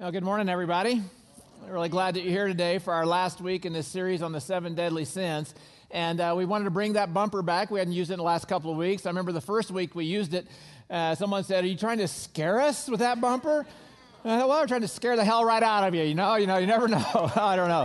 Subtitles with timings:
[0.00, 1.00] Well, good morning, everybody.
[1.68, 4.40] Really glad that you're here today for our last week in this series on the
[4.40, 5.54] seven deadly sins.
[5.92, 7.70] And uh, we wanted to bring that bumper back.
[7.70, 9.06] We hadn't used it in the last couple of weeks.
[9.06, 10.48] I remember the first week we used it.
[10.90, 13.66] Uh, someone said, Are you trying to scare us with that bumper?
[14.24, 16.02] Uh, well, we're trying to scare the hell right out of you.
[16.02, 17.30] You know, you know, you never know.
[17.36, 17.84] I don't know.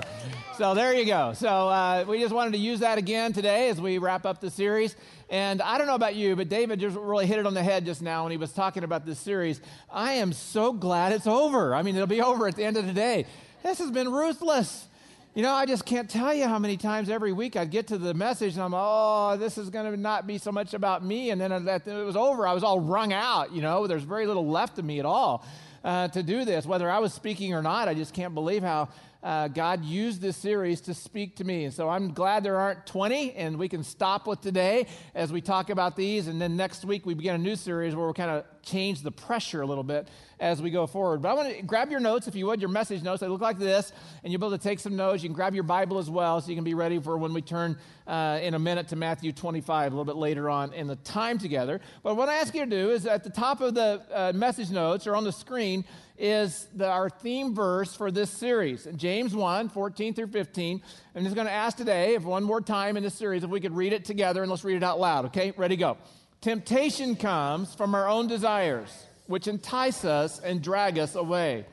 [0.57, 1.33] So there you go.
[1.33, 4.49] So uh, we just wanted to use that again today as we wrap up the
[4.49, 4.95] series.
[5.29, 7.83] And I don't know about you, but David just really hit it on the head
[7.83, 9.59] just now when he was talking about this series.
[9.91, 11.75] I am so glad it's over.
[11.75, 13.25] I mean, it'll be over at the end of the day.
[13.61, 14.87] This has been ruthless.
[15.35, 17.97] You know, I just can't tell you how many times every week I'd get to
[17.97, 21.31] the message and I'm, oh, this is going to not be so much about me.
[21.31, 22.47] And then it was over.
[22.47, 23.51] I was all wrung out.
[23.51, 25.43] You know, there's very little left of me at all
[25.83, 26.65] uh, to do this.
[26.65, 28.89] Whether I was speaking or not, I just can't believe how
[29.21, 31.65] uh, God used this series to speak to me.
[31.65, 35.41] And so I'm glad there aren't 20, and we can stop with today as we
[35.41, 36.27] talk about these.
[36.27, 39.11] And then next week, we begin a new series where we'll kind of change the
[39.11, 40.07] pressure a little bit
[40.39, 41.21] as we go forward.
[41.21, 43.19] But I want to grab your notes, if you would, your message notes.
[43.19, 43.91] They look like this,
[44.23, 45.21] and you'll be able to take some notes.
[45.21, 47.41] You can grab your Bible as well so you can be ready for when we
[47.41, 50.95] turn uh, in a minute to Matthew 25, a little bit later on in the
[50.97, 51.81] time together.
[52.03, 54.71] But what I ask you to do is at the top of the uh, message
[54.71, 55.83] notes or on the screen,
[56.19, 58.87] is the, our theme verse for this series.
[58.95, 60.81] James 1, 14 through 15.
[61.15, 63.61] I'm just going to ask today, if one more time in this series, if we
[63.61, 65.53] could read it together and let's read it out loud, okay?
[65.55, 65.97] Ready, go.
[66.41, 71.65] Temptation comes from our own desires, which entice us and drag us away.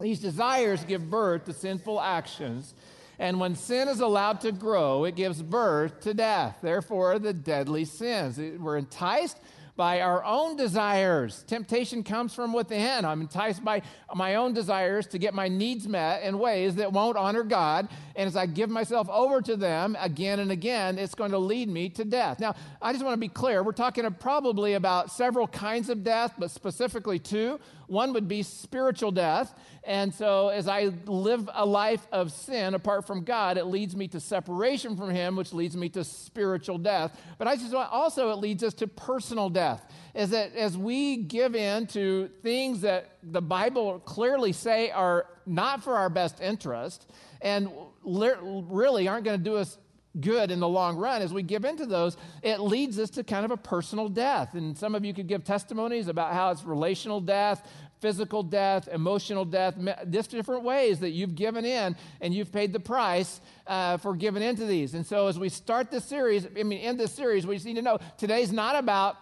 [0.00, 2.74] These desires give birth to sinful actions.
[3.18, 6.56] And when sin is allowed to grow, it gives birth to death.
[6.62, 8.38] Therefore, the deadly sins.
[8.58, 9.38] We're enticed
[9.76, 11.44] by our own desires.
[11.46, 13.04] Temptation comes from within.
[13.04, 13.82] I'm enticed by
[14.14, 17.88] my own desires to get my needs met in ways that won't honor God.
[18.16, 21.68] And as I give myself over to them again and again, it's going to lead
[21.68, 22.40] me to death.
[22.40, 23.62] Now, I just want to be clear.
[23.62, 27.58] We're talking probably about several kinds of death, but specifically two.
[27.90, 29.52] One would be spiritual death.
[29.82, 34.06] And so, as I live a life of sin apart from God, it leads me
[34.08, 37.20] to separation from Him, which leads me to spiritual death.
[37.36, 39.84] But I just also, it leads us to personal death.
[40.14, 45.82] Is that as we give in to things that the Bible clearly say are not
[45.82, 47.10] for our best interest
[47.40, 47.68] and
[48.04, 49.78] really aren't going to do us
[50.20, 53.44] good in the long run as we give into those it leads us to kind
[53.44, 57.20] of a personal death and some of you could give testimonies about how it's relational
[57.20, 57.68] death
[58.00, 59.74] physical death emotional death
[60.10, 64.42] just different ways that you've given in and you've paid the price uh, for giving
[64.42, 67.54] into these and so as we start this series i mean in this series we
[67.54, 69.16] just need to know today's not about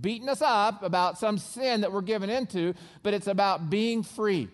[0.00, 4.48] beating us up about some sin that we're given into but it's about being free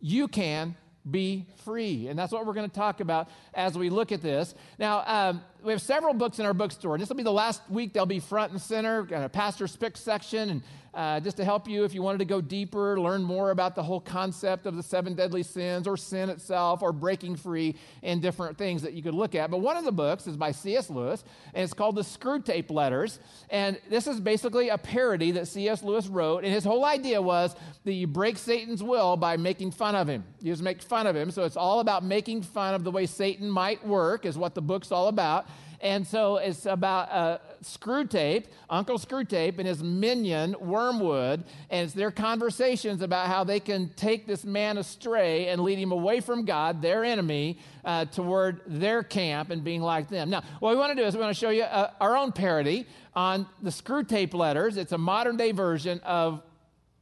[0.00, 0.74] you can
[1.08, 2.08] be free.
[2.08, 4.54] And that's what we're going to talk about as we look at this.
[4.78, 6.98] Now, um, we have several books in our bookstore.
[6.98, 9.96] This will be the last week they'll be front and center, got a pastor's pick
[9.96, 10.62] section, and
[10.92, 13.82] uh, just to help you if you wanted to go deeper, learn more about the
[13.82, 18.58] whole concept of the seven deadly sins or sin itself or breaking free and different
[18.58, 19.50] things that you could look at.
[19.50, 20.90] But one of the books is by C.S.
[20.90, 21.22] Lewis,
[21.54, 23.20] and it's called The Screwtape Letters.
[23.50, 25.84] And this is basically a parody that C.S.
[25.84, 26.42] Lewis wrote.
[26.44, 27.54] And his whole idea was
[27.84, 30.24] that you break Satan's will by making fun of him.
[30.40, 31.30] You just make fun of him.
[31.30, 34.62] So it's all about making fun of the way Satan might work, is what the
[34.62, 35.46] book's all about.
[35.80, 41.44] And so it's about uh, Screwtape, Uncle Screwtape, and his minion, Wormwood.
[41.70, 45.92] And it's their conversations about how they can take this man astray and lead him
[45.92, 50.28] away from God, their enemy, uh, toward their camp and being like them.
[50.28, 52.32] Now, what we want to do is we want to show you uh, our own
[52.32, 54.76] parody on the Screwtape letters.
[54.76, 56.42] It's a modern day version of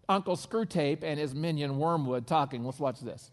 [0.09, 2.65] Uncle Screwtape and his minion, Wormwood, talking.
[2.65, 3.33] Let's watch this.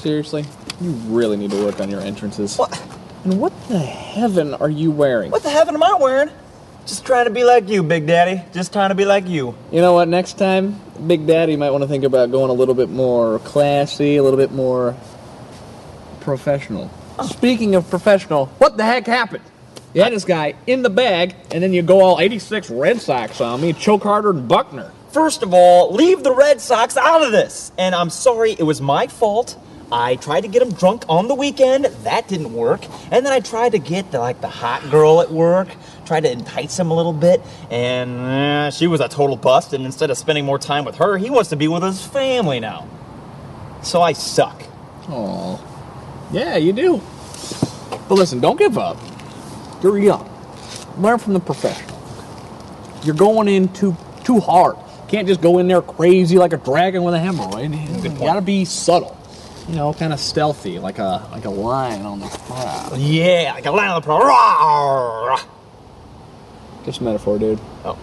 [0.00, 0.46] Seriously?
[0.80, 2.56] You really need to work on your entrances.
[2.56, 2.82] What?
[3.24, 5.30] And what the heaven are you wearing?
[5.30, 6.30] What the heaven am I wearing?
[6.86, 8.42] Just trying to be like you, Big Daddy.
[8.54, 9.54] Just trying to be like you.
[9.70, 10.08] You know what?
[10.08, 14.16] Next time, Big Daddy might want to think about going a little bit more classy,
[14.16, 14.96] a little bit more
[16.20, 16.90] professional.
[17.18, 17.26] Oh.
[17.26, 19.44] Speaking of professional, what the heck happened?
[19.92, 23.42] You had this guy in the bag, and then you go all 86 Red Sox
[23.42, 24.92] on me, choke harder than Buckner.
[25.10, 27.70] First of all, leave the Red Sox out of this.
[27.76, 29.58] And I'm sorry, it was my fault.
[29.92, 31.86] I tried to get him drunk on the weekend.
[32.04, 32.84] That didn't work.
[33.10, 35.68] And then I tried to get the, like the hot girl at work,
[36.06, 39.72] tried to entice him a little bit, and eh, she was a total bust.
[39.72, 42.60] And instead of spending more time with her, he wants to be with his family
[42.60, 42.88] now.
[43.82, 44.62] So I suck.
[45.08, 45.60] Oh,
[46.30, 47.00] yeah, you do.
[48.08, 48.96] But listen, don't give up.
[49.82, 50.28] You're young.
[50.98, 51.98] Learn from the professional.
[53.02, 54.76] You're going in too too hard.
[55.08, 58.02] Can't just go in there crazy like a dragon with a hemorrhoid.
[58.04, 59.16] You gotta be subtle.
[59.70, 62.98] You know, kind of stealthy, like a like a lion on the prowl.
[62.98, 64.20] Yeah, like a lion on the prowl.
[64.20, 65.46] Rawr!
[66.84, 67.60] Just a metaphor, dude.
[67.84, 67.96] Oh.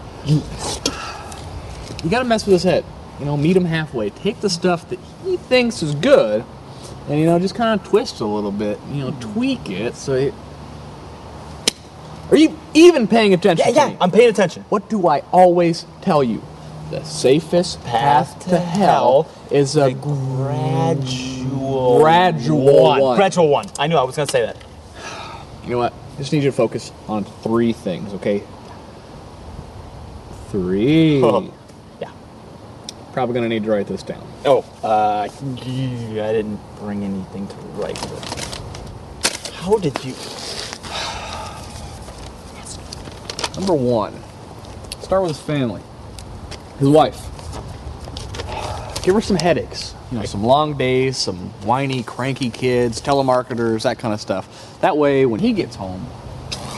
[2.02, 2.86] You gotta mess with his head.
[3.18, 4.08] You know, meet him halfway.
[4.08, 6.42] Take the stuff that he thinks is good,
[7.06, 8.78] and you know, just kind of twist a little bit.
[8.90, 10.32] You know, tweak it so it.
[12.30, 13.66] Are you even paying attention?
[13.68, 13.98] Yeah, yeah, me?
[14.00, 14.64] I'm paying attention.
[14.70, 16.42] What do I always tell you?
[16.90, 21.98] The safest path, to, hell, is a Gradual.
[21.98, 23.16] Gradual one.
[23.16, 23.66] Gradual one.
[23.78, 24.56] I knew I was going to say that.
[25.64, 25.92] You know what?
[25.92, 28.42] I just need you to focus on three things, okay?
[30.48, 31.20] Three.
[32.00, 32.10] yeah.
[33.12, 34.26] Probably gonna need to write this down.
[34.44, 35.30] Oh, uh, I
[35.62, 39.54] didn't bring anything to write with.
[39.56, 40.14] How did you?
[43.56, 44.14] Number one,
[45.02, 45.82] start with family,
[46.78, 47.20] his wife.
[49.02, 49.94] Give her some headaches.
[50.10, 54.78] You know, some long days, some whiny, cranky kids, telemarketers, that kind of stuff.
[54.80, 56.06] That way, when he gets home,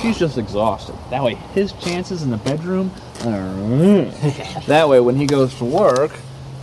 [0.00, 0.96] she's just exhausted.
[1.10, 2.90] That way, his chances in the bedroom.
[3.18, 4.66] Mm.
[4.66, 6.12] that way, when he goes to work,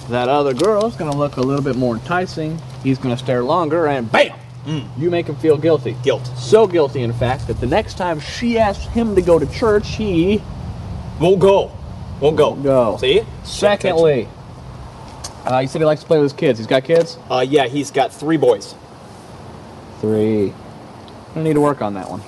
[0.10, 2.60] that other girl's gonna look a little bit more enticing.
[2.84, 4.88] He's gonna stare longer, and bam, mm.
[4.98, 5.96] you make him feel guilty.
[6.04, 6.26] Guilt.
[6.38, 9.96] So guilty, in fact, that the next time she asks him to go to church,
[9.96, 10.42] he
[11.20, 11.72] Won't go.
[12.20, 12.56] Won't go.
[12.56, 12.98] Go.
[12.98, 13.24] See?
[13.44, 14.28] Secondly,
[15.46, 16.60] uh, he said he likes to play with his kids.
[16.60, 17.18] He's got kids?
[17.30, 18.76] Uh, yeah, he's got three boys.
[20.02, 20.54] Three.
[21.36, 22.22] I need to work on that one.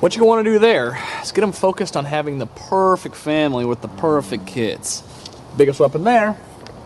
[0.00, 3.14] What you gonna want to do there is get him focused on having the perfect
[3.14, 5.02] family with the perfect kids.
[5.56, 6.36] Biggest weapon there,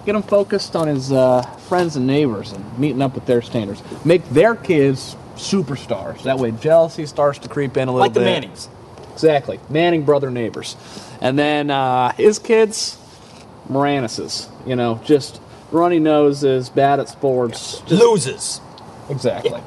[0.04, 3.82] get him focused on his uh, friends and neighbors and meeting up with their standards.
[4.04, 6.22] Make their kids superstars.
[6.22, 8.20] That way jealousy starts to creep in a little Like bit.
[8.20, 8.68] Like the Mannings.
[9.16, 9.58] Exactly.
[9.70, 10.76] Manning brother neighbors.
[11.22, 12.98] And then uh, his kids,
[13.70, 14.50] Moranises.
[14.66, 15.40] You know, just
[15.72, 17.80] runny noses, bad at sports.
[17.86, 18.60] Just, Loses.
[19.08, 19.62] exactly.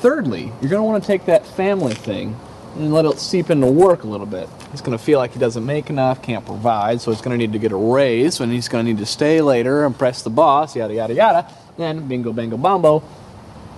[0.00, 2.36] Thirdly, you're going to want to take that family thing
[2.74, 4.46] and let it seep into work a little bit.
[4.70, 7.38] He's going to feel like he doesn't make enough, can't provide, so he's going to
[7.38, 10.28] need to get a raise, and he's going to need to stay later, impress the
[10.28, 11.50] boss, yada, yada, yada.
[11.78, 13.02] Then, bingo, bango, bombo,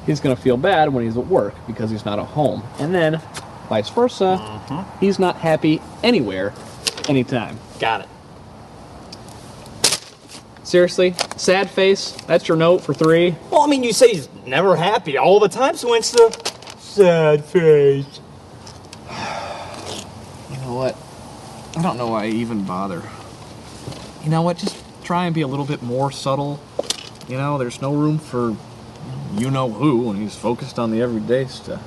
[0.08, 2.64] he's going to feel bad when he's at work because he's not at home.
[2.78, 3.20] And then,
[3.68, 4.98] vice versa, mm-hmm.
[4.98, 6.54] he's not happy anywhere,
[7.08, 7.58] anytime.
[7.78, 8.08] Got it.
[10.64, 13.36] Seriously, sad face, that's your note for three.
[13.50, 16.30] Well, I mean, you say he's never happy all the time, so it's the
[16.78, 18.20] sad face.
[20.50, 20.96] You know what?
[21.78, 23.02] I don't know why I even bother.
[24.24, 24.58] You know what?
[24.58, 26.60] Just try and be a little bit more subtle.
[27.28, 28.56] You know, there's no room for
[29.38, 31.80] you know who and he's focused on the everyday stuff.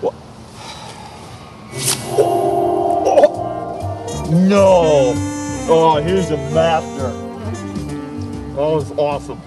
[0.00, 0.14] What
[4.30, 5.14] No.
[5.66, 7.12] Oh, he's a master.
[8.56, 9.40] Oh, that was awesome.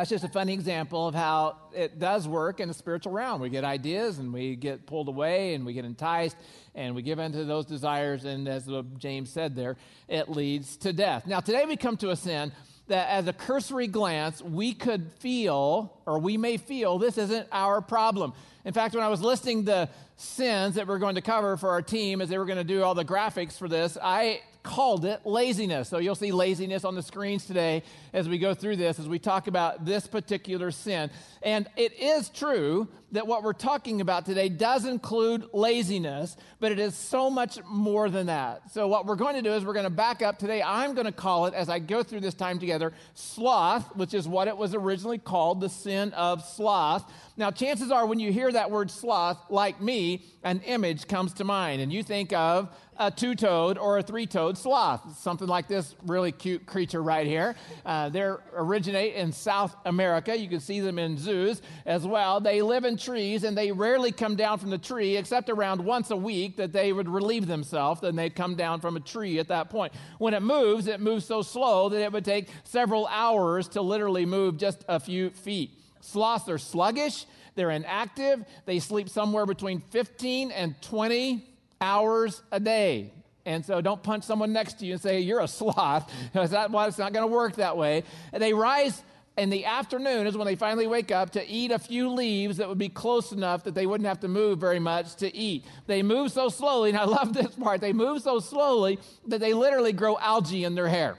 [0.00, 3.38] That's just a funny example of how it does work in the spiritual realm.
[3.38, 6.38] We get ideas and we get pulled away and we get enticed
[6.74, 8.24] and we give in to those desires.
[8.24, 8.66] And as
[8.96, 9.76] James said there,
[10.08, 11.26] it leads to death.
[11.26, 12.50] Now, today we come to a sin
[12.88, 17.82] that, as a cursory glance, we could feel or we may feel this isn't our
[17.82, 18.32] problem.
[18.64, 21.82] In fact, when I was listing the sins that we're going to cover for our
[21.82, 24.40] team as they were going to do all the graphics for this, I
[24.70, 25.88] called it laziness.
[25.88, 29.18] So you'll see laziness on the screens today as we go through this, as we
[29.18, 31.10] talk about this particular sin.
[31.42, 36.78] And it is true that what we're talking about today does include laziness, but it
[36.78, 38.70] is so much more than that.
[38.70, 40.62] So what we're going to do is we're going to back up today.
[40.62, 44.28] I'm going to call it, as I go through this time together, sloth, which is
[44.28, 47.10] what it was originally called, the sin of sloth.
[47.36, 51.44] Now, chances are when you hear that word sloth, like me, an image comes to
[51.44, 55.66] mind, and you think of a two toed or a three toed sloth, something like
[55.66, 57.56] this really cute creature right here.
[57.84, 58.20] Uh, they
[58.54, 60.36] originate in South America.
[60.36, 62.40] You can see them in zoos as well.
[62.40, 66.10] They live in trees and they rarely come down from the tree except around once
[66.10, 68.02] a week that they would relieve themselves.
[68.02, 69.94] Then they'd come down from a tree at that point.
[70.18, 74.26] When it moves, it moves so slow that it would take several hours to literally
[74.26, 75.70] move just a few feet.
[76.02, 81.46] Sloths are sluggish, they're inactive, they sleep somewhere between 15 and 20
[81.80, 83.12] hours a day.
[83.46, 86.10] And so don't punch someone next to you and say, You're a sloth.
[86.32, 88.04] Because that, well, it's not going to work that way.
[88.32, 89.02] And they rise
[89.36, 92.68] in the afternoon, is when they finally wake up to eat a few leaves that
[92.68, 95.64] would be close enough that they wouldn't have to move very much to eat.
[95.86, 99.54] They move so slowly, and I love this part, they move so slowly that they
[99.54, 101.16] literally grow algae in their hair.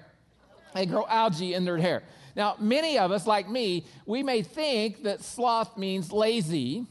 [0.76, 2.04] They grow algae in their hair.
[2.36, 6.86] Now, many of us, like me, we may think that sloth means lazy.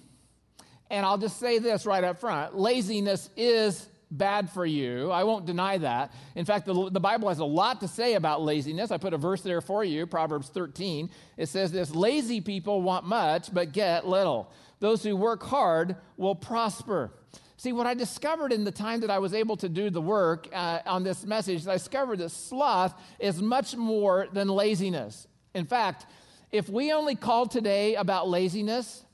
[0.90, 5.10] And I'll just say this right up front laziness is bad for you.
[5.10, 6.12] I won't deny that.
[6.34, 8.90] In fact, the, the Bible has a lot to say about laziness.
[8.90, 11.10] I put a verse there for you, Proverbs 13.
[11.36, 14.50] It says this Lazy people want much, but get little.
[14.80, 17.12] Those who work hard will prosper.
[17.56, 20.48] See, what I discovered in the time that I was able to do the work
[20.52, 25.28] uh, on this message, I discovered that sloth is much more than laziness.
[25.54, 26.06] In fact,
[26.50, 29.04] if we only called today about laziness,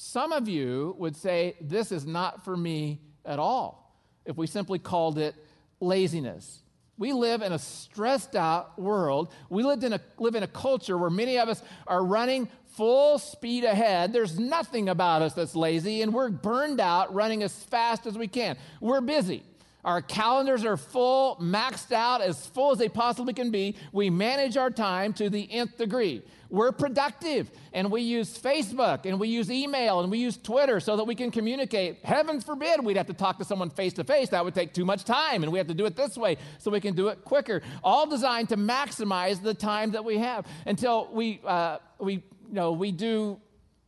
[0.00, 4.78] some of you would say, This is not for me at all, if we simply
[4.78, 5.34] called it
[5.80, 6.60] laziness.
[6.98, 9.32] We live in a stressed out world.
[9.50, 13.18] We lived in a, live in a culture where many of us are running full
[13.18, 14.12] speed ahead.
[14.12, 18.28] There's nothing about us that's lazy, and we're burned out running as fast as we
[18.28, 18.56] can.
[18.80, 19.42] We're busy.
[19.84, 23.76] Our calendars are full, maxed out, as full as they possibly can be.
[23.92, 26.22] We manage our time to the nth degree.
[26.50, 30.96] We're productive, and we use Facebook, and we use email, and we use Twitter so
[30.96, 31.98] that we can communicate.
[32.02, 34.30] Heaven forbid we'd have to talk to someone face to face.
[34.30, 36.70] That would take too much time, and we have to do it this way so
[36.70, 37.62] we can do it quicker.
[37.84, 42.72] All designed to maximize the time that we have until we, uh, we, you know,
[42.72, 43.38] we do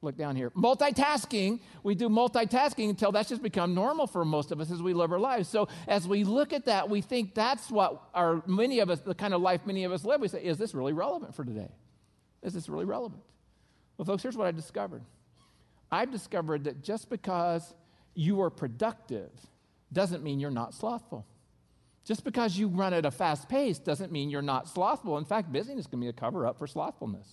[0.03, 0.51] look down here.
[0.51, 4.95] Multitasking, we do multitasking until that's just become normal for most of us as we
[4.95, 5.49] live our lives.
[5.49, 9.15] So as we look at that, we think that's what our many of us, the
[9.15, 10.21] kind of life many of us live.
[10.21, 11.71] We say, is this really relevant for today?
[12.43, 13.23] Is this really relevant?
[13.99, 15.03] Well, folks, here's what I discovered.
[15.93, 17.75] I've discovered that just because
[18.15, 19.31] you are productive
[19.93, 21.27] doesn't mean you're not slothful.
[22.07, 25.19] Just because you run at a fast pace doesn't mean you're not slothful.
[25.19, 27.29] In fact, busyness can be a cover up for slothfulness,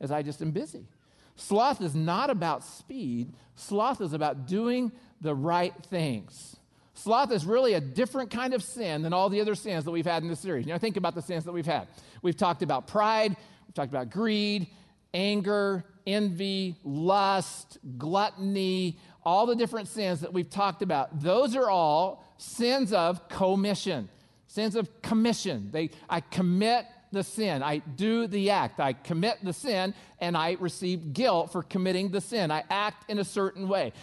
[0.00, 0.88] as I just am busy.
[1.36, 6.56] Sloth is not about speed, sloth is about doing the right things.
[6.94, 10.06] Sloth is really a different kind of sin than all the other sins that we've
[10.06, 10.64] had in this series.
[10.64, 11.88] You know, think about the sins that we've had.
[12.22, 13.36] We've talked about pride,
[13.66, 14.68] we've talked about greed,
[15.12, 21.20] anger, envy, lust, gluttony, all the different sins that we've talked about.
[21.20, 24.08] Those are all sins of commission,
[24.46, 25.70] sins of commission.
[25.72, 27.62] They, I commit the sin.
[27.62, 28.78] I do the act.
[28.78, 32.50] I commit the sin and I receive guilt for committing the sin.
[32.50, 33.94] I act in a certain way.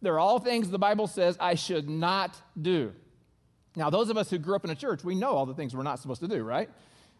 [0.00, 2.92] They're all things the Bible says I should not do.
[3.76, 5.76] Now, those of us who grew up in a church, we know all the things
[5.76, 6.70] we're not supposed to do, right?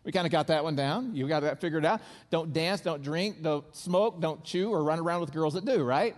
[0.04, 1.14] We kind of got that one down.
[1.14, 2.00] You got that figured out.
[2.30, 5.83] Don't dance, don't drink, don't smoke, don't chew, or run around with girls that do,
[5.85, 6.16] right?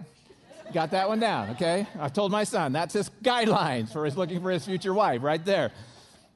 [0.72, 1.86] Got that one down, okay?
[1.98, 5.44] I told my son that's his guidelines for his looking for his future wife, right
[5.44, 5.72] there.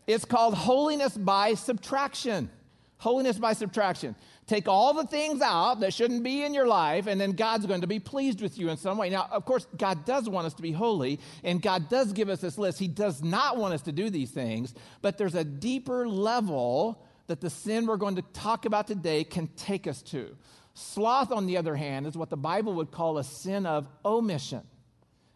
[0.06, 2.50] It's called holiness by subtraction.
[2.98, 4.16] Holiness by subtraction.
[4.46, 7.82] Take all the things out that shouldn't be in your life, and then God's going
[7.82, 9.10] to be pleased with you in some way.
[9.10, 12.40] Now, of course, God does want us to be holy, and God does give us
[12.40, 12.78] this list.
[12.78, 14.72] He does not want us to do these things,
[15.02, 19.48] but there's a deeper level that the sin we're going to talk about today can
[19.56, 20.34] take us to.
[20.74, 24.62] Sloth, on the other hand, is what the Bible would call a sin of omission.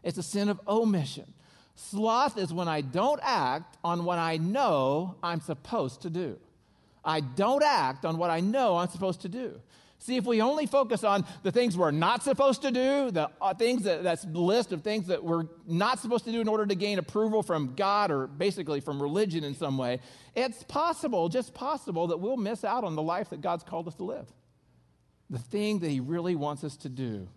[0.03, 1.33] It's a sin of omission.
[1.75, 6.39] Sloth is when I don't act on what I know I'm supposed to do.
[7.05, 9.61] I don't act on what I know I'm supposed to do.
[10.03, 13.53] See, if we only focus on the things we're not supposed to do, the uh,
[13.53, 16.65] things that, that's the list of things that we're not supposed to do in order
[16.65, 20.01] to gain approval from God or basically from religion in some way,
[20.35, 23.95] it's possible, just possible, that we'll miss out on the life that God's called us
[23.97, 24.27] to live.
[25.29, 27.29] The thing that He really wants us to do,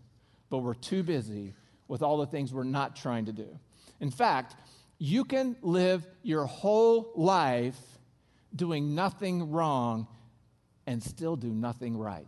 [0.49, 1.53] but we're too busy
[1.89, 3.59] with all the things we're not trying to do.
[3.99, 4.55] In fact,
[4.99, 7.77] you can live your whole life
[8.55, 10.07] doing nothing wrong
[10.85, 12.27] and still do nothing right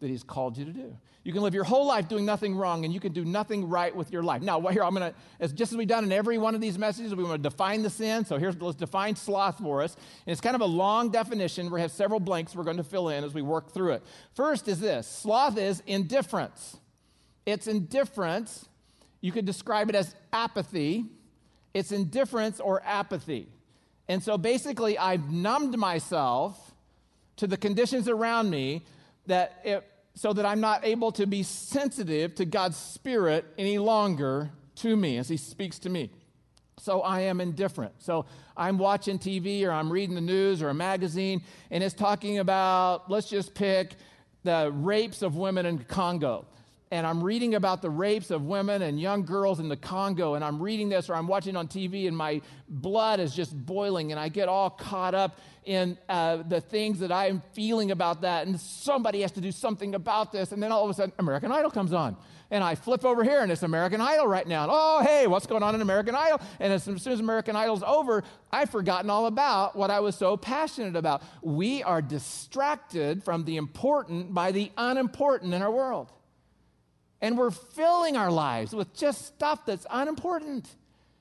[0.00, 0.96] that he's called you to do.
[1.22, 3.96] You can live your whole life doing nothing wrong and you can do nothing right
[3.96, 4.42] with your life.
[4.42, 6.78] Now, here I'm going to, as just as we've done in every one of these
[6.78, 8.26] messages, we want to define the sin.
[8.26, 9.94] So here's, let's define sloth for us.
[10.26, 11.70] And it's kind of a long definition.
[11.70, 14.02] We have several blanks we're going to fill in as we work through it.
[14.34, 16.76] First is this sloth is indifference.
[17.46, 18.68] It's indifference.
[19.22, 21.06] You could describe it as apathy.
[21.72, 23.48] It's indifference or apathy.
[24.08, 26.74] And so basically, I've numbed myself
[27.36, 28.84] to the conditions around me
[29.26, 34.50] that it, so that I'm not able to be sensitive to God's Spirit any longer
[34.76, 36.10] to me as He speaks to me.
[36.78, 37.94] So I am indifferent.
[37.98, 42.38] So I'm watching TV or I'm reading the news or a magazine, and it's talking
[42.38, 43.94] about, let's just pick
[44.42, 46.46] the rapes of women in Congo
[46.90, 50.44] and I'm reading about the rapes of women and young girls in the Congo, and
[50.44, 54.20] I'm reading this or I'm watching on TV, and my blood is just boiling, and
[54.20, 58.60] I get all caught up in uh, the things that I'm feeling about that, and
[58.60, 61.70] somebody has to do something about this, and then all of a sudden, American Idol
[61.70, 62.16] comes on,
[62.50, 64.64] and I flip over here, and it's American Idol right now.
[64.64, 66.40] And, oh, hey, what's going on in American Idol?
[66.60, 68.22] And as soon as American Idol's over,
[68.52, 71.22] I've forgotten all about what I was so passionate about.
[71.42, 76.12] We are distracted from the important by the unimportant in our world.
[77.20, 80.68] And we're filling our lives with just stuff that's unimportant.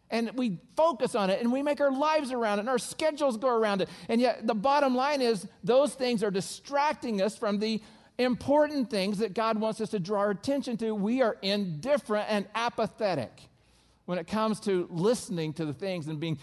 [0.09, 3.37] And we focus on it and we make our lives around it and our schedules
[3.37, 3.89] go around it.
[4.09, 7.81] And yet, the bottom line is those things are distracting us from the
[8.17, 10.93] important things that God wants us to draw our attention to.
[10.93, 13.31] We are indifferent and apathetic
[14.05, 16.37] when it comes to listening to the things and being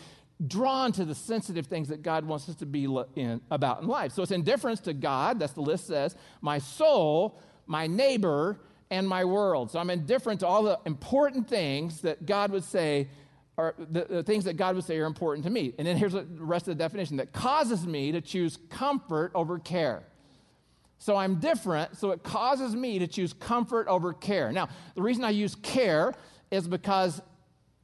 [0.47, 4.13] drawn to the sensitive things that God wants us to be in, about in life.
[4.13, 8.59] So it's indifference to God, that's the list says, my soul, my neighbor,
[8.91, 9.71] and my world.
[9.71, 13.09] So I'm indifferent to all the important things that God would say
[13.57, 15.75] are the, the things that God would say are important to me.
[15.79, 19.59] And then here's the rest of the definition that causes me to choose comfort over
[19.59, 20.03] care.
[20.99, 24.53] So I'm different, so it causes me to choose comfort over care.
[24.53, 26.15] Now, the reason I use care
[26.51, 27.23] is because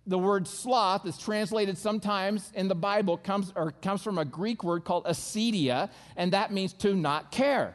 [0.07, 4.63] the word sloth is translated sometimes in the Bible comes or comes from a Greek
[4.63, 7.75] word called acedia, and that means to not care.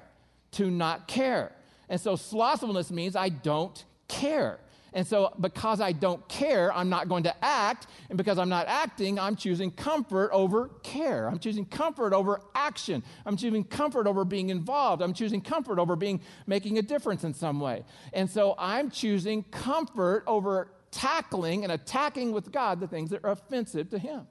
[0.53, 1.51] To not care.
[1.91, 4.59] And so slothfulness means I don't care.
[4.93, 7.87] And so, because I don't care, I'm not going to act.
[8.09, 11.27] And because I'm not acting, I'm choosing comfort over care.
[11.27, 13.03] I'm choosing comfort over action.
[13.25, 15.01] I'm choosing comfort over being involved.
[15.01, 17.83] I'm choosing comfort over being making a difference in some way.
[18.13, 23.31] And so, I'm choosing comfort over tackling and attacking with God the things that are
[23.31, 24.27] offensive to Him.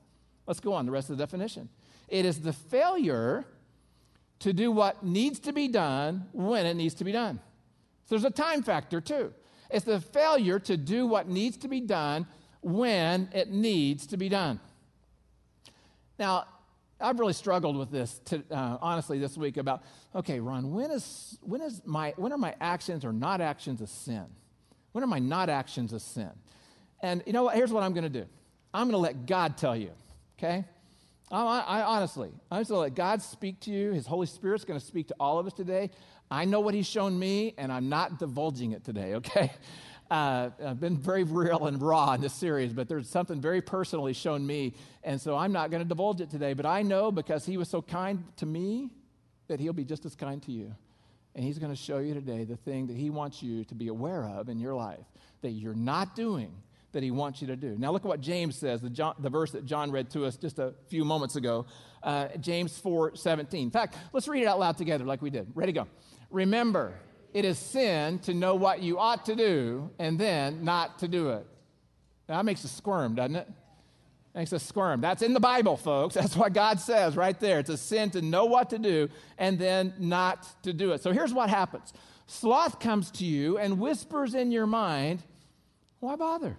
[0.47, 1.69] Let's go on, the rest of the definition.
[2.09, 3.45] It is the failure
[4.41, 7.41] to do what needs to be done when it needs to be done.
[8.11, 9.33] There's a time factor too.
[9.71, 12.27] It's the failure to do what needs to be done
[12.61, 14.61] when it needs to be done.
[16.19, 16.45] Now,
[17.01, 19.83] I've really struggled with this, to, uh, honestly, this week about
[20.15, 23.87] okay, Ron, when is when is my when are my actions or not actions a
[23.87, 24.27] sin?
[24.93, 26.31] When are my not actions a sin?
[27.01, 27.57] And you know what?
[27.57, 28.27] Here's what I'm going to do
[28.75, 29.93] I'm going to let God tell you,
[30.39, 30.65] okay?
[31.33, 33.93] I, I, honestly, I'm just going to let God speak to you.
[33.93, 35.91] His Holy Spirit's going to speak to all of us today.
[36.31, 39.53] I know what He's shown me, and I'm not divulging it today, okay?
[40.11, 44.13] Uh, I've been very real and raw in this series, but there's something very personally
[44.13, 46.53] shown me, and so I'm not going to divulge it today.
[46.53, 48.91] But I know because He was so kind to me
[49.47, 50.75] that He'll be just as kind to you.
[51.37, 53.87] And He's going to show you today the thing that He wants you to be
[53.87, 55.07] aware of in your life
[55.43, 56.53] that you're not doing
[56.93, 57.77] that he wants you to do.
[57.79, 60.37] Now, look at what James says, the, John, the verse that John read to us
[60.37, 61.67] just a few moments ago,
[62.03, 63.63] uh, James 4 17.
[63.63, 65.47] In fact, let's read it out loud together like we did.
[65.55, 65.87] Ready, go.
[66.31, 66.95] Remember,
[67.33, 71.31] it is sin to know what you ought to do and then not to do
[71.31, 71.47] it.
[72.29, 73.49] Now, that makes us squirm, doesn't it?
[74.35, 75.01] Makes us squirm.
[75.01, 76.15] That's in the Bible, folks.
[76.17, 77.59] That's what God says right there.
[77.59, 81.03] It's a sin to know what to do and then not to do it.
[81.03, 81.93] So here's what happens
[82.27, 85.23] sloth comes to you and whispers in your mind,
[85.99, 86.57] Why bother?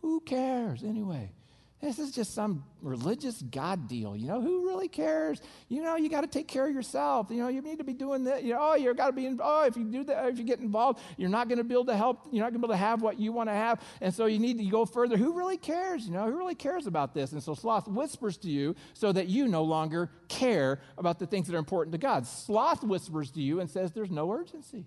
[0.00, 1.30] Who cares anyway?
[1.80, 4.16] This is just some religious God deal.
[4.16, 5.40] You know, who really cares?
[5.68, 7.28] You know, you got to take care of yourself.
[7.30, 8.42] You know, you need to be doing that.
[8.42, 10.58] You know, oh, you got to be, oh, if you do that, if you get
[10.58, 12.26] involved, you're not going to be able to help.
[12.32, 13.80] You're not going to be able to have what you want to have.
[14.00, 15.16] And so you need to go further.
[15.16, 16.04] Who really cares?
[16.04, 17.30] You know, who really cares about this?
[17.30, 21.46] And so sloth whispers to you so that you no longer care about the things
[21.46, 22.26] that are important to God.
[22.26, 24.86] Sloth whispers to you and says, there's no urgency.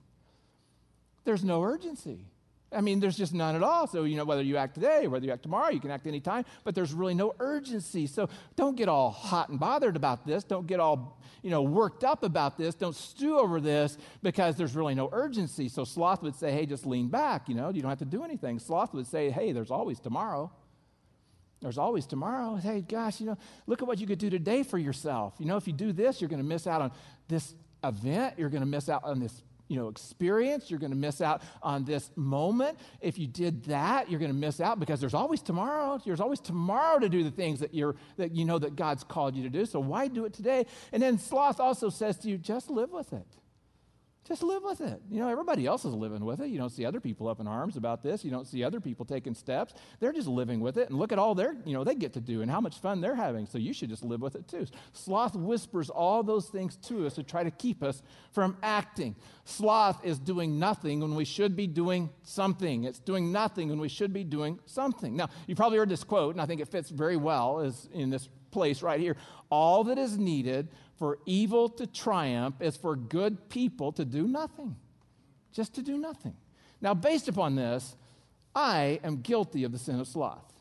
[1.23, 2.25] There's no urgency.
[2.73, 3.86] I mean, there's just none at all.
[3.88, 6.45] So, you know, whether you act today, whether you act tomorrow, you can act anytime,
[6.63, 8.07] but there's really no urgency.
[8.07, 10.43] So don't get all hot and bothered about this.
[10.45, 12.73] Don't get all, you know, worked up about this.
[12.75, 15.67] Don't stew over this because there's really no urgency.
[15.67, 18.23] So sloth would say, hey, just lean back, you know, you don't have to do
[18.23, 18.57] anything.
[18.60, 20.49] Sloth would say, hey, there's always tomorrow.
[21.62, 22.55] There's always tomorrow.
[22.55, 25.36] Hey, gosh, you know, look at what you could do today for yourself.
[25.38, 26.91] You know, if you do this, you're going to miss out on
[27.27, 27.53] this
[27.84, 28.36] event.
[28.39, 30.69] You're going to miss out on this you know, experience.
[30.69, 32.77] You're going to miss out on this moment.
[32.99, 35.97] If you did that, you're going to miss out because there's always tomorrow.
[36.05, 39.36] There's always tomorrow to do the things that you're that you know that God's called
[39.36, 39.65] you to do.
[39.65, 40.65] So why do it today?
[40.91, 43.25] And then sloth also says to you, just live with it.
[44.27, 45.01] Just live with it.
[45.10, 46.49] You know, everybody else is living with it.
[46.49, 48.23] You don't see other people up in arms about this.
[48.23, 49.73] You don't see other people taking steps.
[49.99, 50.89] They're just living with it.
[50.89, 53.01] And look at all their, you know, they get to do and how much fun
[53.01, 53.47] they're having.
[53.47, 54.67] So you should just live with it too.
[54.93, 59.15] Sloth whispers all those things to us to try to keep us from acting.
[59.45, 62.84] Sloth is doing nothing when we should be doing something.
[62.84, 65.15] It's doing nothing when we should be doing something.
[65.15, 68.12] Now, you probably heard this quote, and I think it fits very well is in
[68.12, 69.17] this place right here.
[69.49, 70.69] All that is needed
[71.02, 74.76] for evil to triumph is for good people to do nothing,
[75.52, 76.36] just to do nothing.
[76.80, 77.96] Now, based upon this,
[78.54, 80.54] I am guilty of the sin of sloth.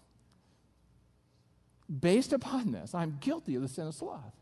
[2.00, 4.33] Based upon this, I'm guilty of the sin of sloth.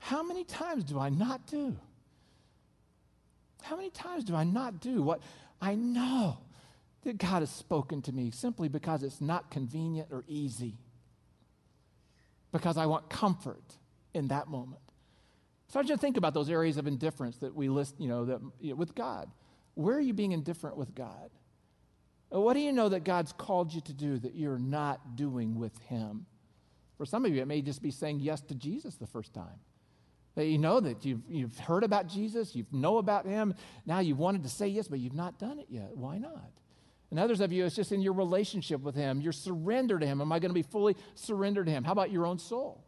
[0.00, 1.76] How many times do I not do?
[3.62, 5.20] How many times do I not do what
[5.62, 6.38] I know
[7.04, 10.74] that God has spoken to me simply because it's not convenient or easy?
[12.50, 13.76] Because I want comfort
[14.12, 14.80] in that moment.
[15.74, 18.40] So I just think about those areas of indifference that we list, you know, that,
[18.60, 19.28] you know, with God.
[19.74, 21.30] Where are you being indifferent with God?
[22.28, 25.76] What do you know that God's called you to do that you're not doing with
[25.88, 26.26] Him?
[26.96, 29.58] For some of you, it may just be saying yes to Jesus the first time.
[30.36, 33.52] That you know that you've, you've heard about Jesus, you know about Him,
[33.84, 35.96] now you've wanted to say yes, but you've not done it yet.
[35.96, 36.52] Why not?
[37.10, 40.20] And others of you, it's just in your relationship with Him, your surrender to Him.
[40.20, 41.82] Am I going to be fully surrendered to Him?
[41.82, 42.84] How about your own soul?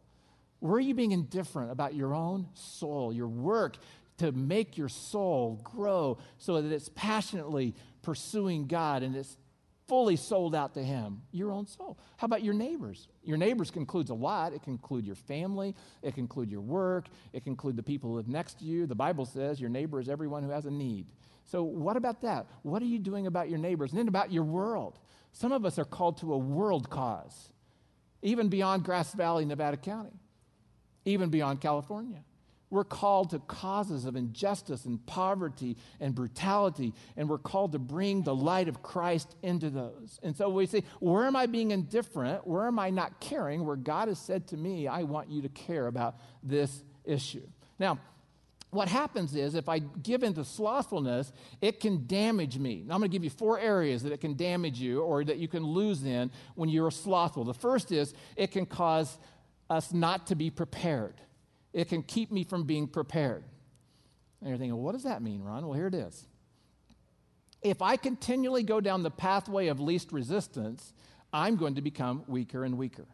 [0.59, 3.77] Where are you being indifferent about your own soul, your work
[4.17, 9.37] to make your soul grow so that it's passionately pursuing God and it's
[9.87, 11.97] fully sold out to Him, your own soul.
[12.17, 13.07] How about your neighbors?
[13.23, 14.53] Your neighbors includes a lot.
[14.53, 18.09] It can include your family, it can include your work, it can include the people
[18.09, 18.85] who live next to you.
[18.85, 21.07] The Bible says your neighbor is everyone who has a need.
[21.45, 22.47] So, what about that?
[22.63, 23.91] What are you doing about your neighbors?
[23.91, 24.99] And then about your world.
[25.31, 27.51] Some of us are called to a world cause,
[28.21, 30.19] even beyond Grass Valley, Nevada County,
[31.07, 32.23] even beyond California.
[32.69, 38.23] We're called to causes of injustice and poverty and brutality, and we're called to bring
[38.23, 40.19] the light of Christ into those.
[40.21, 42.45] And so we say, Where am I being indifferent?
[42.45, 43.65] Where am I not caring?
[43.65, 47.47] Where God has said to me, I want you to care about this issue.
[47.79, 47.99] Now,
[48.69, 52.83] what happens is if I give into slothfulness, it can damage me.
[52.85, 55.37] Now, I'm going to give you four areas that it can damage you or that
[55.37, 57.45] you can lose in when you're slothful.
[57.45, 59.17] The first is it can cause
[59.69, 61.21] us not to be prepared
[61.77, 63.43] it can keep me from being prepared.
[64.41, 65.67] And you're thinking, well, what does that mean, Ron?
[65.67, 66.25] Well, here it is.
[67.61, 70.91] If I continually go down the pathway of least resistance,
[71.31, 73.05] I'm going to become weaker and weaker.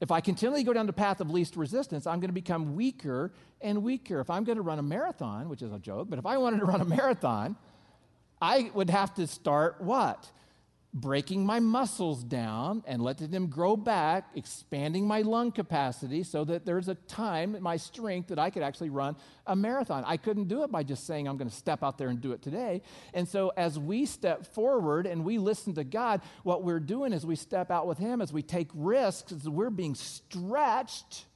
[0.00, 3.32] If I continually go down the path of least resistance, I'm going to become weaker
[3.60, 4.20] and weaker.
[4.20, 6.60] If I'm going to run a marathon, which is a joke, but if I wanted
[6.60, 7.56] to run a marathon,
[8.40, 10.30] I would have to start what?
[10.94, 16.64] Breaking my muscles down and letting them grow back, expanding my lung capacity so that
[16.64, 19.16] there's a time my strength that I could actually run
[19.48, 20.04] a marathon.
[20.06, 22.30] I couldn't do it by just saying, I'm going to step out there and do
[22.30, 22.82] it today.
[23.12, 27.26] And so, as we step forward and we listen to God, what we're doing is
[27.26, 31.26] we step out with Him as we take risks, as we're being stretched.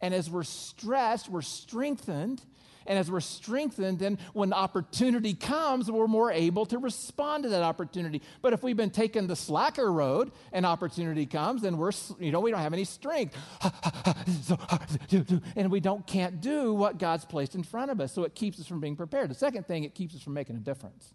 [0.00, 2.42] And as we're stretched, we're strengthened.
[2.90, 7.62] And as we're strengthened, then when opportunity comes, we're more able to respond to that
[7.62, 8.20] opportunity.
[8.42, 12.40] But if we've been taking the slacker road and opportunity comes, then we're, you know,
[12.40, 13.36] we don't have any strength.
[15.56, 18.12] and we don't, can't do what God's placed in front of us.
[18.12, 19.30] So it keeps us from being prepared.
[19.30, 21.14] The second thing, it keeps us from making a difference.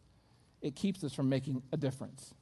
[0.62, 2.34] It keeps us from making a difference.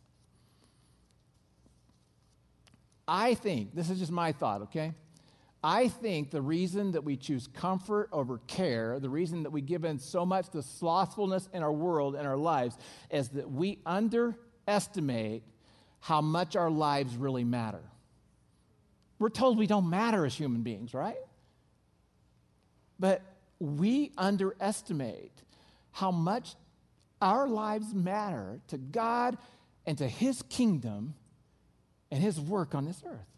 [3.08, 4.93] I think, this is just my thought, okay?
[5.63, 9.86] I think the reason that we choose comfort over care, the reason that we give
[9.86, 12.78] in so much to slothfulness in our world and our lives,
[13.10, 15.43] is that we underestimate
[16.02, 17.80] how much our lives really matter.
[19.19, 21.15] We're told we don't matter as human beings, right?
[22.99, 23.21] But
[23.60, 25.32] we underestimate
[25.91, 26.56] how much
[27.21, 29.38] our lives matter to God
[29.86, 31.13] and to His kingdom
[32.12, 33.33] and His work on this earth.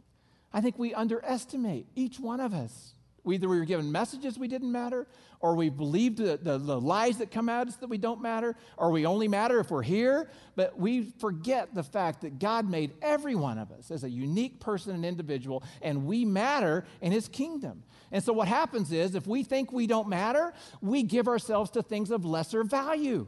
[0.55, 2.93] I think we underestimate each one of us.
[3.29, 5.05] Either we were given messages we didn't matter,
[5.41, 8.55] or we believed the, the, the, lies that come at us that we don't matter,
[8.77, 10.29] or we only matter if we're here.
[10.55, 14.61] But we forget the fact that God made every one of us as a unique
[14.61, 17.83] person and individual, and we matter in His kingdom.
[18.13, 21.83] And so what happens is if we think we don't matter, we give ourselves to
[21.83, 23.27] things of lesser value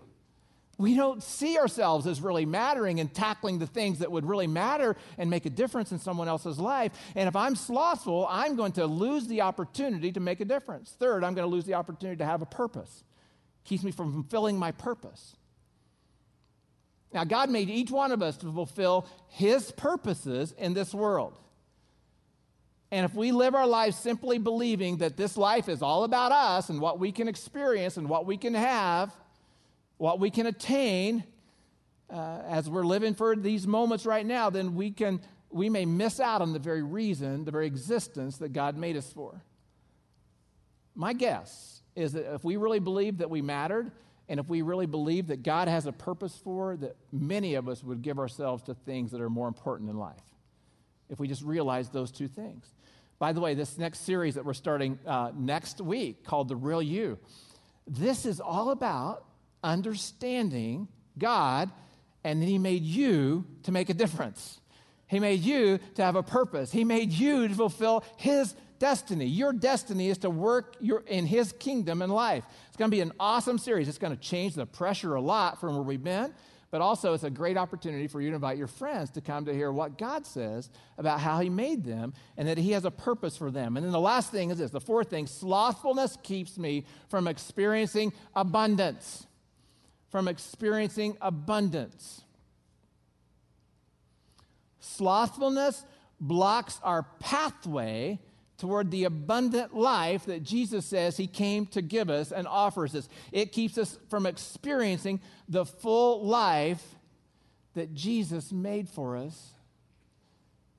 [0.77, 4.95] we don't see ourselves as really mattering and tackling the things that would really matter
[5.17, 6.91] and make a difference in someone else's life.
[7.15, 10.91] And if I'm slothful, I'm going to lose the opportunity to make a difference.
[10.99, 13.03] Third, I'm going to lose the opportunity to have a purpose.
[13.63, 15.35] Keeps me from fulfilling my purpose.
[17.11, 21.39] Now, God made each one of us to fulfill His purposes in this world.
[22.91, 26.69] And if we live our lives simply believing that this life is all about us
[26.69, 29.11] and what we can experience and what we can have,
[29.97, 31.23] what we can attain
[32.09, 36.19] uh, as we're living for these moments right now, then we can we may miss
[36.19, 39.41] out on the very reason, the very existence that God made us for.
[40.93, 43.91] My guess is that if we really believed that we mattered,
[44.29, 47.83] and if we really believe that God has a purpose for, that many of us
[47.83, 50.21] would give ourselves to things that are more important in life.
[51.09, 52.73] If we just realize those two things.
[53.19, 56.81] By the way, this next series that we're starting uh, next week called The Real
[56.81, 57.17] You,
[57.87, 59.23] this is all about
[59.63, 61.69] understanding God,
[62.23, 64.59] and then He made you to make a difference.
[65.07, 66.71] He made you to have a purpose.
[66.71, 69.25] He made you to fulfill His destiny.
[69.25, 72.43] Your destiny is to work your, in His kingdom and life.
[72.67, 73.87] It's going to be an awesome series.
[73.87, 76.33] It's going to change the pressure a lot from where we've been,
[76.71, 79.53] but also it's a great opportunity for you to invite your friends to come to
[79.53, 83.37] hear what God says about how He made them and that He has a purpose
[83.37, 83.77] for them.
[83.77, 88.11] And then the last thing is this the fourth thing slothfulness keeps me from experiencing
[88.35, 89.26] abundance
[90.09, 92.21] from experiencing abundance.
[94.79, 95.85] Slothfulness
[96.19, 98.19] blocks our pathway
[98.57, 103.07] toward the abundant life that Jesus says he came to give us and offers us.
[103.31, 106.83] It keeps us from experiencing the full life
[107.75, 109.53] that Jesus made for us.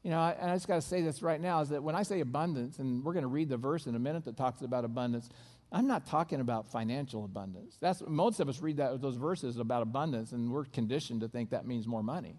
[0.02, 2.02] You know, and I just got to say this right now is that when I
[2.02, 4.84] say abundance, and we're going to read the verse in a minute that talks about
[4.84, 5.28] abundance,
[5.70, 7.76] I'm not talking about financial abundance.
[7.80, 11.50] That's most of us read that those verses about abundance, and we're conditioned to think
[11.50, 12.36] that means more money.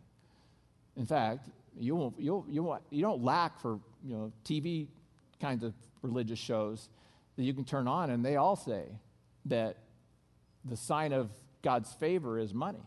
[0.97, 4.87] In fact, you won't, you'll, you won't, you don't lack for you know TV
[5.39, 6.89] kinds of religious shows
[7.35, 8.85] that you can turn on, and they all say
[9.45, 9.77] that
[10.65, 11.29] the sign of
[11.61, 12.83] God's favor is money.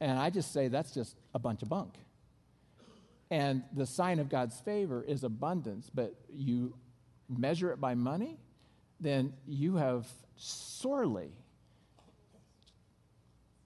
[0.00, 1.94] And I just say that's just a bunch of bunk.
[3.30, 6.74] And the sign of God's favor is abundance, but you
[7.28, 8.38] measure it by money,
[9.00, 11.32] then you have sorely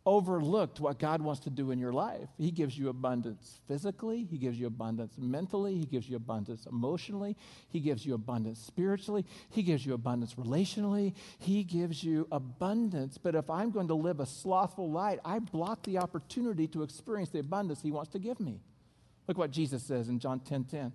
[0.06, 2.28] overlooked what God wants to do in your life.
[2.36, 7.36] He gives you abundance physically, He gives you abundance mentally, He gives you abundance emotionally,
[7.70, 13.16] He gives you abundance spiritually, He gives you abundance relationally, He gives you abundance.
[13.16, 17.30] But if I'm going to live a slothful life, I block the opportunity to experience
[17.30, 18.60] the abundance He wants to give me.
[19.26, 20.92] Look what Jesus says in John 10 10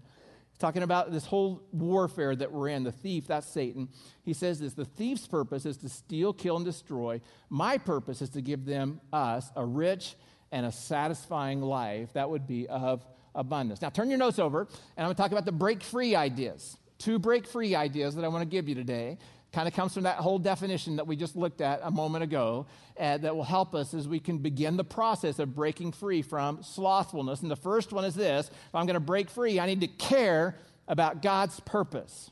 [0.59, 3.89] talking about this whole warfare that we're in, the thief, that's Satan.
[4.23, 7.21] He says this the thief's purpose is to steal, kill, and destroy.
[7.49, 10.15] My purpose is to give them, us, a rich
[10.51, 13.81] and a satisfying life that would be of abundance.
[13.81, 16.77] Now, turn your notes over, and I'm going to talk about the break free ideas.
[16.97, 19.17] Two break free ideas that I want to give you today
[19.51, 22.67] kind of comes from that whole definition that we just looked at a moment ago
[22.99, 26.61] uh, that will help us as we can begin the process of breaking free from
[26.61, 27.41] slothfulness.
[27.41, 29.87] And the first one is this if I'm going to break free, I need to
[29.87, 30.55] care
[30.87, 32.31] about God's purpose.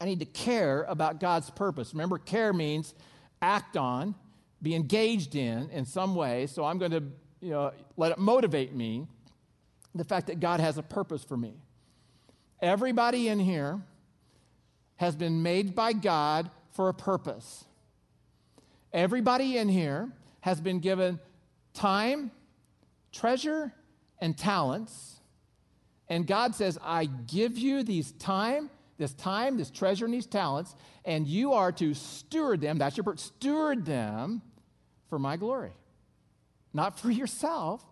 [0.00, 1.92] I need to care about God's purpose.
[1.92, 2.94] Remember, care means
[3.40, 4.14] act on,
[4.60, 6.46] be engaged in in some way.
[6.46, 7.02] So I'm going to
[7.40, 9.06] you know, let it motivate me
[9.94, 11.54] the fact that God has a purpose for me.
[12.60, 13.80] Everybody in here
[15.02, 17.64] has been made by God for a purpose.
[18.92, 20.08] Everybody in here
[20.42, 21.18] has been given
[21.74, 22.30] time,
[23.10, 23.72] treasure,
[24.20, 25.16] and talents.
[26.08, 30.76] And God says, I give you these time, this time, this treasure, and these talents,
[31.04, 32.78] and you are to steward them.
[32.78, 33.18] That's your part.
[33.18, 34.40] Steward them
[35.08, 35.72] for my glory.
[36.72, 37.84] Not for yourself,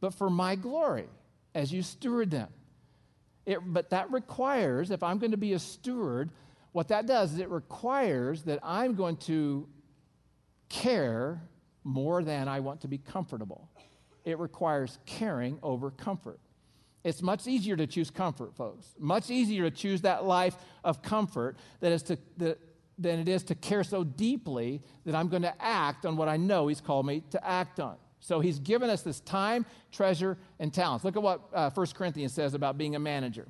[0.00, 1.08] but for my glory
[1.54, 2.48] as you steward them.
[3.44, 6.30] It, but that requires, if I'm going to be a steward,
[6.74, 9.68] what that does is it requires that I'm going to
[10.68, 11.40] care
[11.84, 13.70] more than I want to be comfortable.
[14.24, 16.40] It requires caring over comfort.
[17.04, 18.88] It's much easier to choose comfort, folks.
[18.98, 22.18] Much easier to choose that life of comfort that is to,
[22.98, 26.36] than it is to care so deeply that I'm going to act on what I
[26.36, 27.94] know He's called me to act on.
[28.18, 31.04] So He's given us this time, treasure, and talents.
[31.04, 33.46] Look at what uh, 1 Corinthians says about being a manager.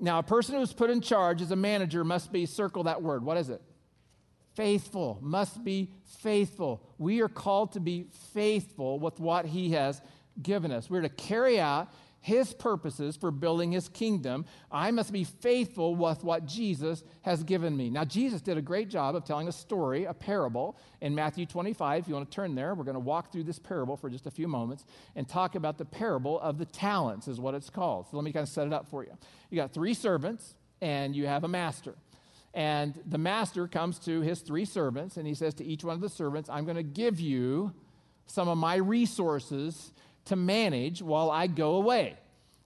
[0.00, 3.22] Now, a person who's put in charge as a manager must be, circle that word.
[3.22, 3.60] What is it?
[4.54, 6.82] Faithful, must be faithful.
[6.98, 10.00] We are called to be faithful with what he has
[10.42, 10.90] given us.
[10.90, 16.22] We're to carry out his purposes for building his kingdom, I must be faithful with
[16.22, 17.88] what Jesus has given me.
[17.88, 22.02] Now, Jesus did a great job of telling a story, a parable, in Matthew 25.
[22.02, 24.26] If you want to turn there, we're going to walk through this parable for just
[24.26, 24.84] a few moments
[25.16, 28.06] and talk about the parable of the talents, is what it's called.
[28.10, 29.16] So let me kind of set it up for you.
[29.48, 31.94] You got three servants, and you have a master.
[32.52, 36.00] And the master comes to his three servants, and he says to each one of
[36.00, 37.72] the servants, I'm going to give you
[38.26, 39.92] some of my resources
[40.26, 42.16] to manage while I go away.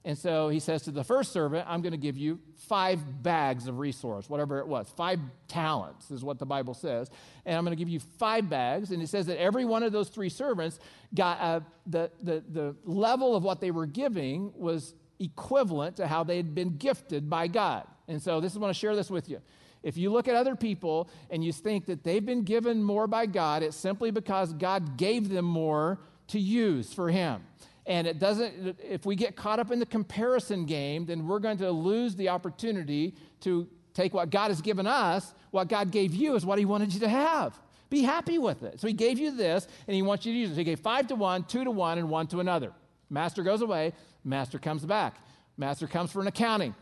[0.07, 2.38] And so he says to the first servant, I'm going to give you
[2.69, 4.87] five bags of resource, whatever it was.
[4.97, 7.11] Five talents is what the Bible says.
[7.47, 8.90] And I'm going to give you five bags.
[8.90, 10.79] And it says that every one of those three servants
[11.14, 16.23] got uh, the, the, the level of what they were giving was equivalent to how
[16.23, 17.87] they had been gifted by God.
[18.07, 19.40] And so this is want to share this with you.
[19.83, 23.25] If you look at other people and you think that they've been given more by
[23.25, 25.99] God, it's simply because God gave them more
[26.35, 27.42] to use for Him.
[27.87, 31.59] And it doesn't, if we get caught up in the comparison game, then we're going
[31.59, 36.35] to lose the opportunity to take what God has given us, what God gave you
[36.35, 37.59] is what He wanted you to have.
[37.90, 38.81] Be happy with it.
[38.81, 40.55] So He gave you this, and He wants you to use it.
[40.55, 42.73] So He gave five to one, two to one, and one to another.
[43.11, 43.92] Master goes away,
[44.25, 45.16] master comes back.
[45.57, 46.75] Master comes for an accounting.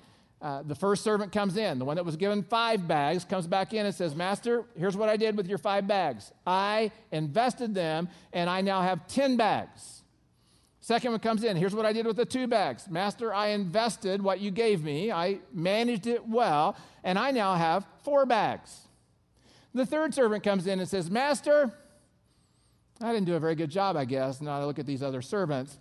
[0.42, 1.78] Uh, the first servant comes in.
[1.78, 5.08] The one that was given five bags comes back in and says, Master, here's what
[5.08, 6.32] I did with your five bags.
[6.44, 10.02] I invested them, and I now have 10 bags.
[10.80, 11.56] Second one comes in.
[11.56, 12.90] Here's what I did with the two bags.
[12.90, 15.12] Master, I invested what you gave me.
[15.12, 18.88] I managed it well, and I now have four bags.
[19.72, 21.72] The third servant comes in and says, Master,
[23.00, 24.40] I didn't do a very good job, I guess.
[24.40, 25.78] Now I look at these other servants.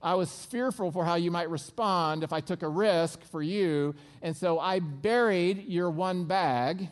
[0.00, 3.94] I was fearful for how you might respond if I took a risk for you,
[4.22, 6.88] and so I buried your one bag,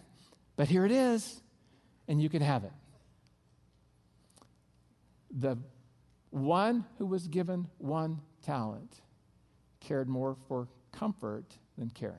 [0.56, 1.40] but here it is,
[2.08, 2.72] and you can have it.
[5.30, 5.56] The
[6.30, 9.00] one who was given one talent
[9.80, 11.44] cared more for comfort
[11.78, 12.16] than caring.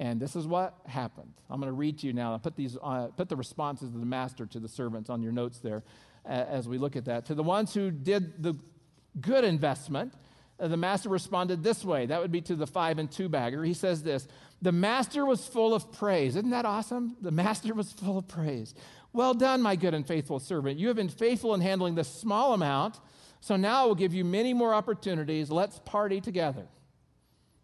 [0.00, 1.32] And this is what happened.
[1.50, 2.34] I'm going to read to you now.
[2.34, 5.32] I put these, uh, put the responses of the master to the servants on your
[5.32, 5.82] notes there
[6.24, 7.26] uh, as we look at that.
[7.26, 8.54] To the ones who did the
[9.20, 10.14] good investment,
[10.60, 12.06] uh, the master responded this way.
[12.06, 13.64] That would be to the five and two bagger.
[13.64, 14.26] He says this
[14.62, 16.36] The master was full of praise.
[16.36, 17.16] Isn't that awesome?
[17.20, 18.74] The master was full of praise.
[19.12, 20.78] Well done, my good and faithful servant.
[20.78, 23.00] You have been faithful in handling this small amount,
[23.40, 25.50] so now I will give you many more opportunities.
[25.50, 26.66] Let's party together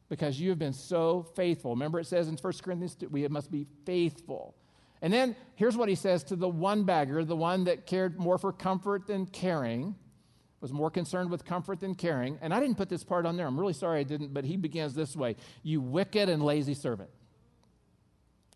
[0.09, 1.73] because you have been so faithful.
[1.73, 4.55] Remember, it says in 1 Corinthians, we must be faithful.
[5.03, 8.39] And then here's what he says to the one bagger, the one that cared more
[8.39, 9.97] for comfort than caring,
[10.64, 12.38] was more concerned with comfort than caring.
[12.40, 13.46] And I didn't put this part on there.
[13.46, 17.11] I'm really sorry I didn't, but he begins this way You wicked and lazy servant.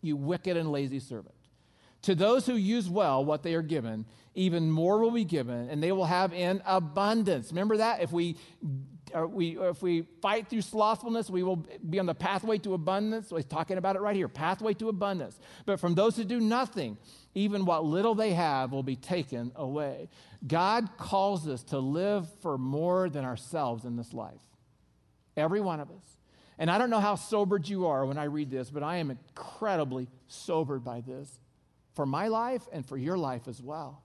[0.01, 1.35] You wicked and lazy servant.
[2.01, 5.83] To those who use well what they are given, even more will be given, and
[5.83, 7.51] they will have in abundance.
[7.51, 8.01] Remember that?
[8.01, 8.37] If we,
[9.27, 13.31] we, if we fight through slothfulness, we will be on the pathway to abundance.
[13.35, 15.39] He's talking about it right here pathway to abundance.
[15.65, 16.97] But from those who do nothing,
[17.35, 20.09] even what little they have will be taken away.
[20.47, 24.41] God calls us to live for more than ourselves in this life.
[25.37, 26.17] Every one of us.
[26.57, 29.11] And I don't know how sobered you are when I read this, but I am
[29.11, 31.39] incredibly sobered by this
[31.95, 34.03] for my life and for your life as well.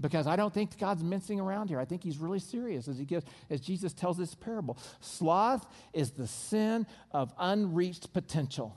[0.00, 1.78] Because I don't think God's mincing around here.
[1.78, 4.76] I think he's really serious as he gives, as Jesus tells this parable.
[5.00, 8.76] Sloth is the sin of unreached potential.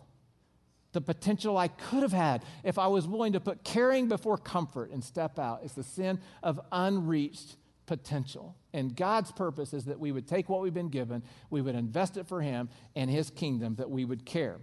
[0.94, 4.92] The potential I could have had if I was willing to put caring before comfort
[4.92, 5.62] and step out.
[5.64, 8.56] It's the sin of unreached potential.
[8.74, 12.18] And God's purpose is that we would take what we've been given, we would invest
[12.18, 14.58] it for Him and His kingdom, that we would care.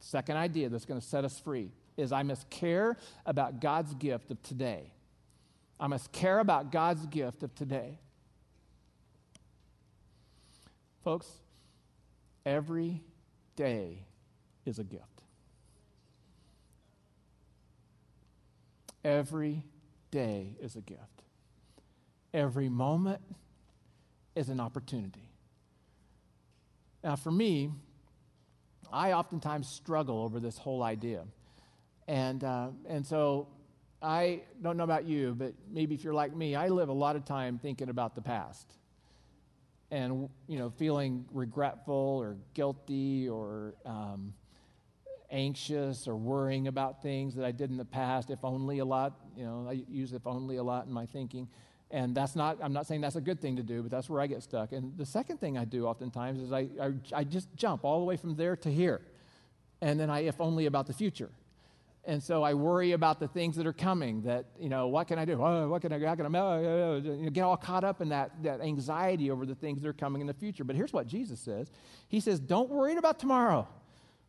[0.00, 4.30] Second idea that's going to set us free is I must care about God's gift
[4.30, 4.92] of today.
[5.80, 7.98] I must care about God's gift of today.
[11.04, 11.28] Folks,
[12.44, 13.02] every
[13.56, 14.04] day
[14.66, 15.22] is a gift.
[19.04, 19.64] Every
[20.10, 21.22] day is a gift.
[22.34, 23.20] Every moment
[24.34, 25.30] is an opportunity.
[27.02, 27.70] Now, for me,
[28.92, 31.24] I oftentimes struggle over this whole idea.
[32.06, 33.48] And, uh, and so
[34.00, 37.16] I don't know about you, but maybe if you're like me, I live a lot
[37.16, 38.72] of time thinking about the past
[39.90, 44.34] and, you know, feeling regretful or guilty or um,
[45.30, 49.18] anxious or worrying about things that I did in the past, if only a lot.
[49.36, 51.48] You know, I use if only a lot in my thinking.
[51.90, 54.20] And that's not, I'm not saying that's a good thing to do, but that's where
[54.20, 54.72] I get stuck.
[54.72, 58.04] And the second thing I do oftentimes is I, I, I just jump all the
[58.04, 59.00] way from there to here.
[59.80, 61.30] And then I, if only about the future.
[62.08, 64.22] And so I worry about the things that are coming.
[64.22, 65.34] That you know, what can I do?
[65.34, 66.00] Oh, what can I?
[66.02, 66.38] How can I?
[66.38, 69.88] Oh, you know, get all caught up in that that anxiety over the things that
[69.88, 70.64] are coming in the future.
[70.64, 71.70] But here's what Jesus says.
[72.08, 73.68] He says, "Don't worry about tomorrow,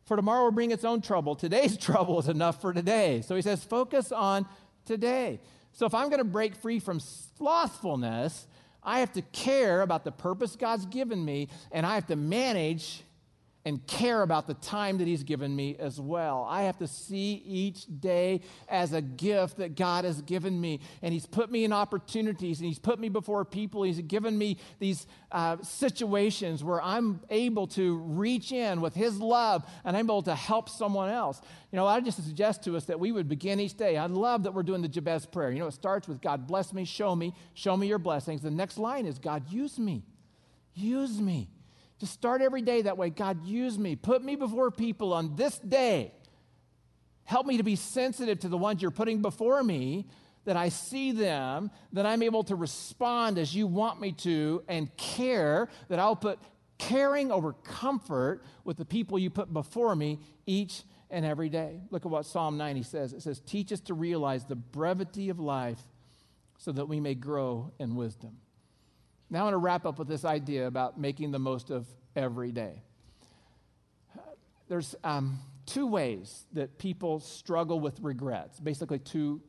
[0.04, 1.34] for tomorrow will bring its own trouble.
[1.34, 4.46] Today's trouble is enough for today." So he says, "Focus on
[4.84, 5.40] today."
[5.72, 8.46] So if I'm going to break free from slothfulness,
[8.82, 13.04] I have to care about the purpose God's given me, and I have to manage
[13.64, 16.46] and care about the time that He's given me as well.
[16.48, 20.80] I have to see each day as a gift that God has given me.
[21.02, 23.82] And He's put me in opportunities and He's put me before people.
[23.82, 29.64] He's given me these uh, situations where I'm able to reach in with His love
[29.84, 31.40] and I'm able to help someone else.
[31.70, 33.98] You know, I just suggest to us that we would begin each day.
[33.98, 35.50] I love that we're doing the Jabez prayer.
[35.50, 38.40] You know, it starts with God bless me, show me, show me your blessings.
[38.40, 40.02] The next line is God use me,
[40.74, 41.50] use me.
[42.00, 43.10] Just start every day that way.
[43.10, 43.94] God, use me.
[43.94, 46.12] Put me before people on this day.
[47.24, 50.06] Help me to be sensitive to the ones you're putting before me,
[50.46, 54.94] that I see them, that I'm able to respond as you want me to, and
[54.96, 56.38] care, that I'll put
[56.78, 61.82] caring over comfort with the people you put before me each and every day.
[61.90, 65.38] Look at what Psalm 90 says it says, Teach us to realize the brevity of
[65.38, 65.82] life
[66.56, 68.38] so that we may grow in wisdom.
[69.30, 72.50] Now I want to wrap up with this idea about making the most of every
[72.50, 72.82] day.
[74.68, 79.40] There's um, two ways that people struggle with regrets, basically, two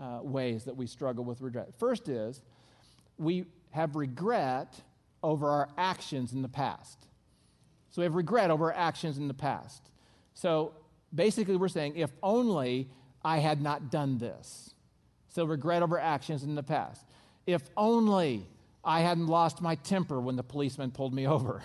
[0.00, 1.74] uh, ways that we struggle with regret.
[1.78, 2.42] First is
[3.18, 4.80] we have regret
[5.22, 7.06] over our actions in the past.
[7.90, 9.90] So we have regret over our actions in the past.
[10.34, 10.74] So
[11.14, 12.88] basically, we're saying, if only
[13.24, 14.74] I had not done this.
[15.28, 17.04] So regret over actions in the past.
[17.46, 18.46] If only
[18.84, 21.62] I hadn't lost my temper when the policeman pulled me over.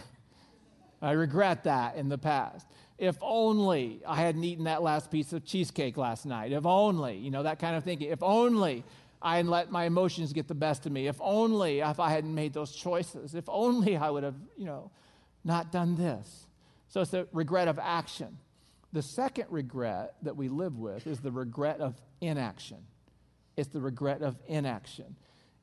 [1.01, 2.65] I regret that in the past.
[2.97, 6.53] If only I hadn't eaten that last piece of cheesecake last night.
[6.53, 8.09] If only, you know, that kind of thinking.
[8.09, 8.83] If only
[9.21, 11.07] I hadn't let my emotions get the best of me.
[11.07, 13.35] If only if I hadn't made those choices.
[13.35, 14.91] If only I would have, you know,
[15.43, 16.45] not done this.
[16.87, 18.37] So it's the regret of action.
[18.93, 22.77] The second regret that we live with is the regret of inaction.
[23.57, 25.15] It's the regret of inaction.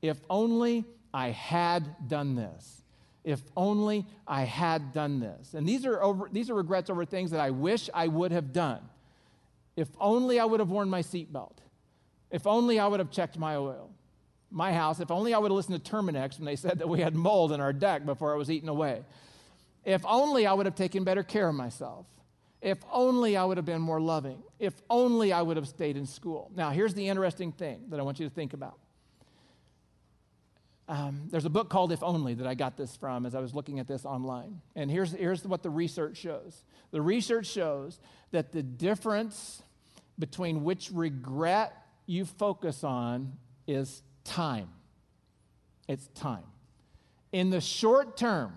[0.03, 2.83] If only I had done this.
[3.23, 5.55] If only I had done this.
[5.55, 8.53] And these are, over, these are regrets over things that I wish I would have
[8.53, 8.81] done.
[9.77, 11.57] If only I would have worn my seatbelt.
[12.31, 13.91] If only I would have checked my oil.
[14.51, 17.01] My house, if only I would have listened to Terminix when they said that we
[17.01, 19.05] had mold in our deck before it was eaten away.
[19.85, 22.07] If only I would have taken better care of myself.
[22.61, 24.43] If only I would have been more loving.
[24.59, 26.51] If only I would have stayed in school.
[26.55, 28.79] Now, here's the interesting thing that I want you to think about.
[30.91, 33.55] Um, there's a book called If Only that I got this from as I was
[33.55, 34.61] looking at this online.
[34.75, 38.01] And here's, here's what the research shows the research shows
[38.33, 39.63] that the difference
[40.19, 41.73] between which regret
[42.07, 43.35] you focus on
[43.69, 44.69] is time.
[45.87, 46.43] It's time.
[47.31, 48.55] In the short term,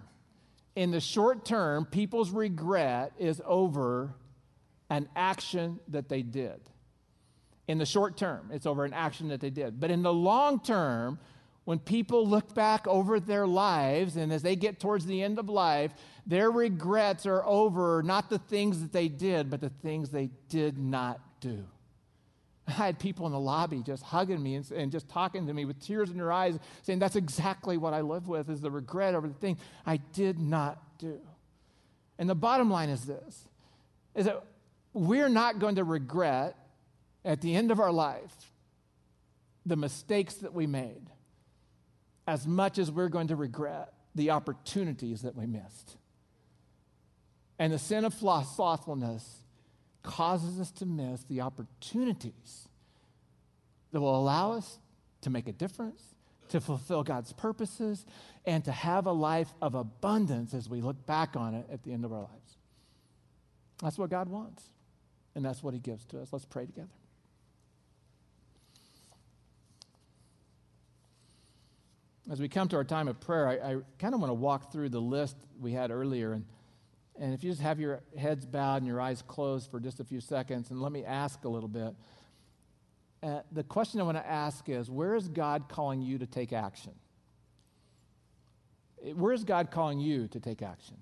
[0.75, 4.15] in the short term, people's regret is over
[4.89, 6.59] an action that they did.
[7.67, 9.79] In the short term, it's over an action that they did.
[9.79, 11.19] But in the long term,
[11.65, 15.47] when people look back over their lives and as they get towards the end of
[15.47, 15.93] life,
[16.25, 20.77] their regrets are over not the things that they did, but the things they did
[20.77, 21.65] not do.
[22.67, 25.65] I had people in the lobby just hugging me and, and, just talking to me
[25.65, 29.15] with tears in their eyes, saying, That's exactly what I live with is the regret
[29.15, 31.19] over the thing I did not do.
[32.17, 33.47] And the bottom line is this
[34.15, 34.43] is that
[34.93, 36.55] we're not going to regret
[37.25, 38.51] at the end of our life
[39.65, 41.09] the mistakes that we made
[42.27, 45.97] as much as we're going to regret the opportunities that we missed.
[47.59, 49.43] And the sin of slothfulness
[50.01, 52.67] causes us to miss the opportunities
[53.91, 54.79] that will allow us
[55.21, 56.01] to make a difference,
[56.49, 58.05] to fulfill God's purposes,
[58.45, 61.93] and to have a life of abundance as we look back on it at the
[61.93, 62.57] end of our lives.
[63.81, 64.63] That's what God wants,
[65.35, 66.29] and that's what He gives to us.
[66.31, 66.89] Let's pray together.
[72.31, 74.71] As we come to our time of prayer, I, I kind of want to walk
[74.71, 76.45] through the list we had earlier and
[77.19, 80.03] and if you just have your heads bowed and your eyes closed for just a
[80.03, 81.93] few seconds, and let me ask a little bit.
[83.21, 86.51] Uh, the question I want to ask is where is God calling you to take
[86.51, 86.93] action?
[89.15, 90.97] Where is God calling you to take action?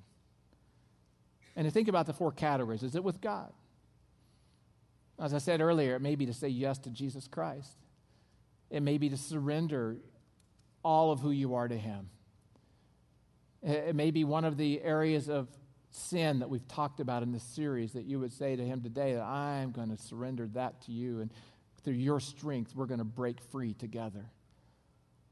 [1.56, 3.52] And to think about the four categories is it with God?
[5.20, 7.78] As I said earlier, it may be to say yes to Jesus Christ,
[8.70, 9.98] it may be to surrender
[10.84, 12.10] all of who you are to Him.
[13.64, 15.48] It may be one of the areas of
[15.92, 19.14] sin that we've talked about in this series that you would say to him today
[19.14, 21.32] that I'm going to surrender that to you and
[21.84, 24.26] through your strength we're going to break free together.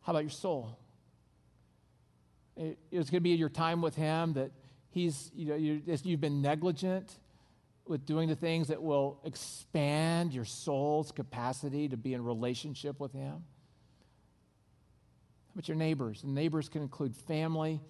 [0.02, 0.78] How about your soul?
[2.58, 4.52] It, it's going to be your time with him that
[4.89, 7.10] he's, you know, you you've been negligent
[7.88, 13.14] with doing the things that will expand your soul's capacity to be in relationship with
[13.14, 13.43] him.
[15.50, 16.24] How about your neighbors?
[16.24, 17.82] And neighbors can include family,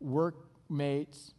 [0.00, 1.32] workmates,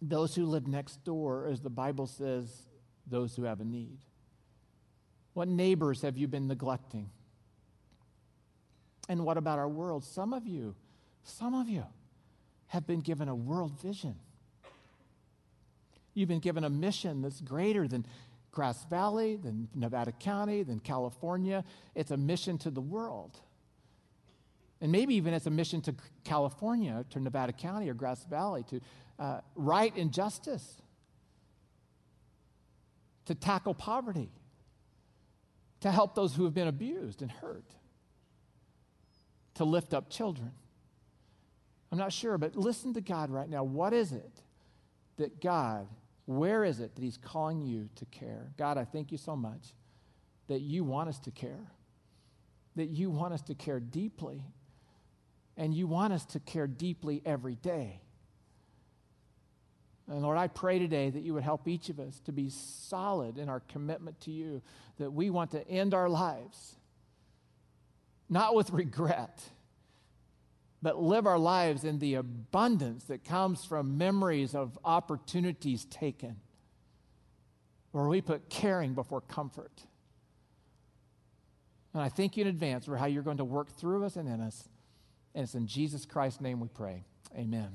[0.00, 2.66] those who live next door, as the Bible says,
[3.06, 3.98] those who have a need.
[5.34, 7.10] What neighbors have you been neglecting?
[9.08, 10.04] And what about our world?
[10.04, 10.74] Some of you,
[11.22, 11.84] some of you
[12.68, 14.16] have been given a world vision.
[16.14, 18.04] You've been given a mission that's greater than
[18.50, 21.64] Grass Valley, than Nevada County, than California.
[21.94, 23.38] It's a mission to the world.
[24.80, 28.80] And maybe even it's a mission to California, to Nevada County or Grass Valley, to
[29.18, 30.80] uh, right injustice,
[33.26, 34.30] to tackle poverty,
[35.80, 37.74] to help those who have been abused and hurt,
[39.54, 40.52] to lift up children.
[41.90, 43.64] I'm not sure, but listen to God right now.
[43.64, 44.42] What is it
[45.16, 45.88] that God,
[46.26, 48.52] where is it that He's calling you to care?
[48.56, 49.74] God, I thank you so much
[50.46, 51.72] that you want us to care,
[52.76, 54.44] that you want us to care deeply,
[55.58, 58.00] and you want us to care deeply every day.
[60.08, 63.36] And Lord, I pray today that you would help each of us to be solid
[63.36, 64.62] in our commitment to you,
[64.98, 66.76] that we want to end our lives
[68.28, 69.42] not with regret,
[70.82, 76.36] but live our lives in the abundance that comes from memories of opportunities taken,
[77.92, 79.82] where we put caring before comfort.
[81.94, 84.28] And I thank you in advance for how you're going to work through us and
[84.28, 84.68] in us.
[85.34, 87.04] And it's in Jesus Christ's name we pray.
[87.36, 87.68] Amen.